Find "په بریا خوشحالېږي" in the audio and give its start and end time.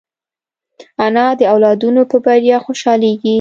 2.11-3.29